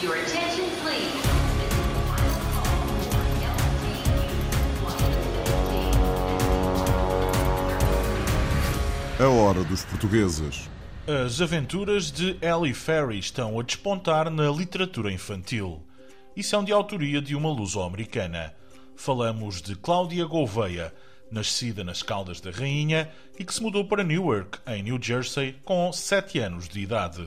[0.00, 1.12] Your attention, please.
[9.18, 10.70] A hora dos portugueses.
[11.04, 15.82] As aventuras de Ellie Ferry estão a despontar na literatura infantil
[16.36, 18.54] e são de autoria de uma luso-americana.
[18.94, 20.94] Falamos de Cláudia Gouveia,
[21.28, 25.92] nascida nas Caldas da Rainha e que se mudou para Newark, em New Jersey, com
[25.92, 27.26] 7 anos de idade.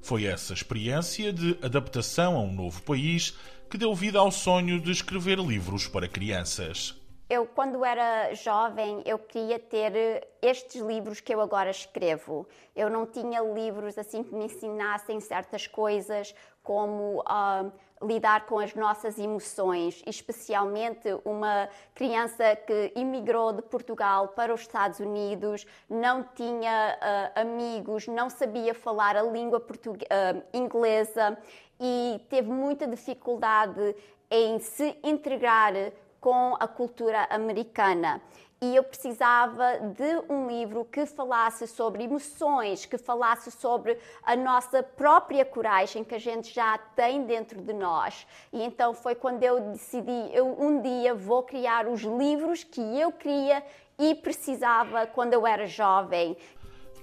[0.00, 3.34] Foi essa experiência de adaptação a um novo país
[3.68, 6.94] que deu vida ao sonho de escrever livros para crianças.
[7.28, 12.48] Eu, quando era jovem, eu queria ter estes livros que eu agora escrevo.
[12.74, 17.70] Eu não tinha livros assim que me ensinassem certas coisas, como uh,
[18.02, 24.98] lidar com as nossas emoções, especialmente uma criança que imigrou de Portugal para os Estados
[24.98, 31.36] Unidos, não tinha uh, amigos, não sabia falar a língua uh, inglesa
[31.78, 33.94] e teve muita dificuldade
[34.30, 35.74] em se integrar
[36.20, 38.20] com a cultura americana.
[38.60, 44.82] E eu precisava de um livro que falasse sobre emoções, que falasse sobre a nossa
[44.82, 48.26] própria coragem que a gente já tem dentro de nós.
[48.52, 53.12] E então foi quando eu decidi, eu um dia vou criar os livros que eu
[53.12, 53.62] queria
[53.96, 56.36] e precisava quando eu era jovem.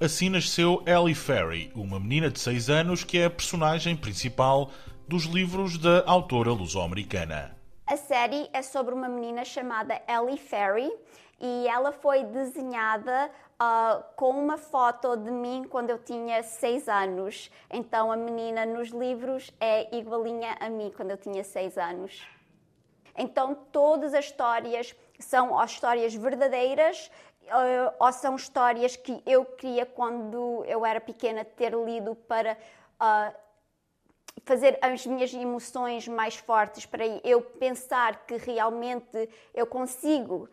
[0.02, 4.72] Assim nasceu Ellie Ferry, uma menina de 6 anos que é a personagem principal
[5.08, 7.56] dos livros da autora luso-americana.
[7.88, 10.92] A série é sobre uma menina chamada Ellie Ferry
[11.40, 13.30] e ela foi desenhada
[13.62, 17.52] uh, com uma foto de mim quando eu tinha 6 anos.
[17.70, 22.28] Então a menina nos livros é igualinha a mim quando eu tinha 6 anos.
[23.16, 27.12] Então todas as histórias são ou histórias verdadeiras
[27.44, 32.58] uh, ou são histórias que eu queria quando eu era pequena ter lido para
[33.00, 33.45] uh,
[34.44, 40.50] fazer as minhas emoções mais fortes, para eu pensar que realmente eu consigo.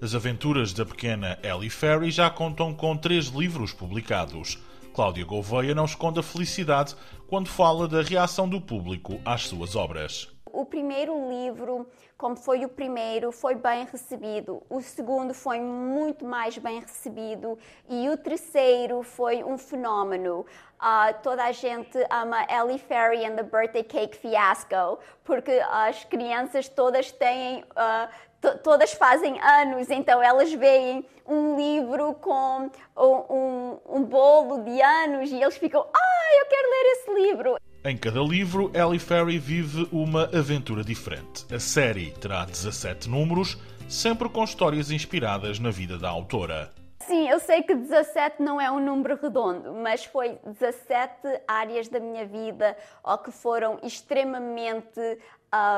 [0.00, 4.58] As aventuras da pequena Ellie Ferry já contam com três livros publicados.
[4.92, 6.94] Cláudia Gouveia não esconde a felicidade
[7.26, 10.35] quando fala da reação do público às suas obras.
[10.56, 11.86] O primeiro livro,
[12.16, 14.62] como foi o primeiro, foi bem recebido.
[14.70, 17.58] O segundo foi muito mais bem recebido.
[17.86, 20.46] E o terceiro foi um fenómeno.
[20.80, 26.70] Uh, toda a gente ama Ellie Ferry and the Birthday Cake Fiasco, porque as crianças
[26.70, 27.62] todas têm.
[27.62, 34.80] Uh, todas fazem anos, então elas veem um livro com um, um, um bolo de
[34.80, 37.65] anos e eles ficam, ah, eu quero ler esse livro.
[37.88, 41.46] Em cada livro, Ellie Ferry vive uma aventura diferente.
[41.54, 43.56] A série terá 17 números,
[43.88, 46.72] sempre com histórias inspiradas na vida da autora.
[46.98, 52.00] Sim, eu sei que 17 não é um número redondo, mas foi 17 áreas da
[52.00, 55.00] minha vida ou que foram extremamente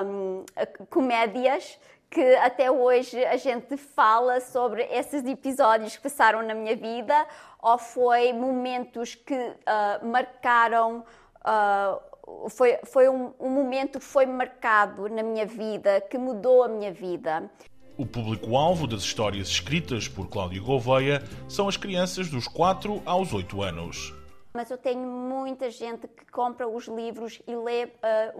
[0.03, 0.47] um,
[0.89, 7.27] comédias que até hoje a gente fala sobre esses episódios que passaram na minha vida
[7.61, 11.05] ou foi momentos que uh, marcaram
[11.45, 16.69] uh, foi, foi um, um momento que foi marcado na minha vida, que mudou a
[16.69, 17.51] minha vida.
[17.97, 23.61] O público-alvo das histórias escritas por Cláudio Gouveia são as crianças dos 4 aos 8
[23.63, 24.15] anos.
[24.55, 27.89] Mas eu tenho muita gente que compra os livros e lê uh,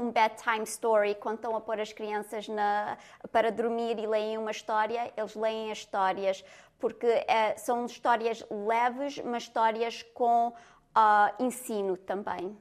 [0.01, 2.97] um bedtime story quando estão a pôr as crianças na,
[3.31, 6.45] para dormir e leem uma história, eles leem as histórias
[6.79, 7.25] porque uh,
[7.57, 12.57] são histórias leves, mas histórias com uh, ensino também.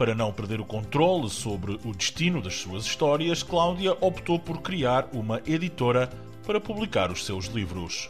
[0.00, 5.06] Para não perder o controle sobre o destino das suas histórias, Cláudia optou por criar
[5.12, 6.08] uma editora
[6.46, 8.08] para publicar os seus livros.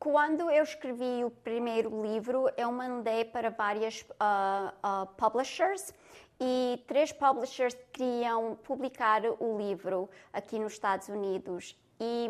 [0.00, 5.94] Quando eu escrevi o primeiro livro, eu mandei para várias uh, uh, publishers
[6.40, 11.76] e três publishers queriam publicar o livro aqui nos Estados Unidos.
[12.00, 12.28] E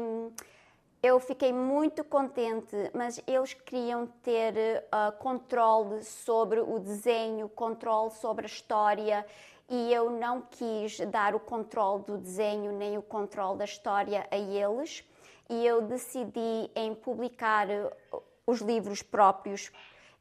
[1.02, 8.46] eu fiquei muito contente, mas eles queriam ter uh, controle sobre o desenho, controle sobre
[8.46, 9.26] a história,
[9.68, 14.36] e eu não quis dar o controle do desenho nem o controle da história a
[14.36, 15.04] eles,
[15.48, 19.70] e eu decidi em publicar uh, os livros próprios.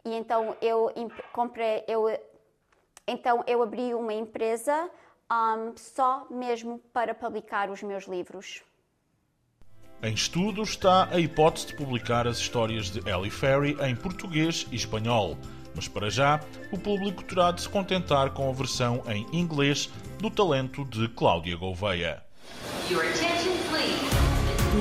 [0.05, 0.91] E então eu
[1.33, 2.05] comprei, eu,
[3.07, 4.91] então eu abri uma empresa
[5.31, 8.63] um, só mesmo para publicar os meus livros.
[10.01, 14.75] Em estudo está a hipótese de publicar as histórias de Ellie Ferry em português e
[14.75, 15.35] espanhol,
[15.73, 16.39] mas para já
[16.71, 19.89] o público terá de se contentar com a versão em inglês
[20.19, 22.21] do talento de Cláudia Gouveia.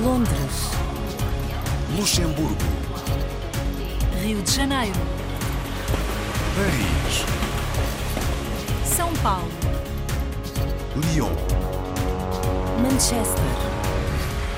[0.03, 0.71] Londres,
[1.97, 2.55] Luxemburgo,
[4.23, 4.99] Rio de Janeiro,
[6.55, 7.25] Paris,
[8.85, 9.49] São Paulo,
[10.95, 11.33] Lyon.
[12.83, 13.76] Manchester.